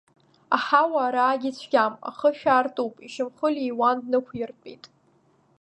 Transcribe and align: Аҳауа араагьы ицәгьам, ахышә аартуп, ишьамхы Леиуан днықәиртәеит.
Аҳауа 0.55 0.99
араагьы 1.07 1.49
ицәгьам, 1.51 1.93
ахышә 2.09 2.45
аартуп, 2.53 2.93
ишьамхы 3.05 3.47
Леиуан 3.53 3.97
днықәиртәеит. 4.03 4.83